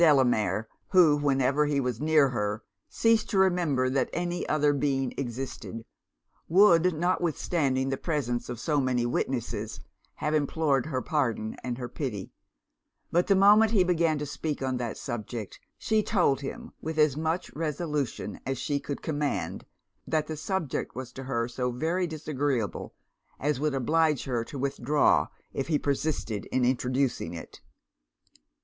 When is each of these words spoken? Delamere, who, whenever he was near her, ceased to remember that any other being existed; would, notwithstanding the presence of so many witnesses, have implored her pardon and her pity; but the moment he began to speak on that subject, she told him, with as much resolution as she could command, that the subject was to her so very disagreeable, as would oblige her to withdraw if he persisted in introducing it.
Delamere, 0.01 0.67
who, 0.93 1.15
whenever 1.15 1.67
he 1.67 1.79
was 1.79 2.01
near 2.01 2.29
her, 2.29 2.63
ceased 2.89 3.29
to 3.29 3.37
remember 3.37 3.87
that 3.87 4.09
any 4.13 4.49
other 4.49 4.73
being 4.73 5.13
existed; 5.15 5.85
would, 6.49 6.91
notwithstanding 6.95 7.89
the 7.89 7.97
presence 7.97 8.49
of 8.49 8.59
so 8.59 8.81
many 8.81 9.05
witnesses, 9.05 9.79
have 10.15 10.33
implored 10.33 10.87
her 10.87 11.03
pardon 11.03 11.55
and 11.63 11.77
her 11.77 11.87
pity; 11.87 12.33
but 13.11 13.27
the 13.27 13.35
moment 13.35 13.69
he 13.73 13.83
began 13.83 14.17
to 14.17 14.25
speak 14.25 14.63
on 14.63 14.77
that 14.77 14.97
subject, 14.97 15.59
she 15.77 16.01
told 16.01 16.41
him, 16.41 16.71
with 16.81 16.97
as 16.97 17.15
much 17.15 17.53
resolution 17.53 18.39
as 18.43 18.57
she 18.57 18.79
could 18.79 19.03
command, 19.03 19.67
that 20.07 20.25
the 20.25 20.35
subject 20.35 20.95
was 20.95 21.11
to 21.11 21.25
her 21.25 21.47
so 21.47 21.69
very 21.71 22.07
disagreeable, 22.07 22.95
as 23.39 23.59
would 23.59 23.75
oblige 23.75 24.23
her 24.23 24.43
to 24.43 24.57
withdraw 24.57 25.27
if 25.53 25.67
he 25.67 25.77
persisted 25.77 26.45
in 26.47 26.65
introducing 26.65 27.35
it. 27.35 27.61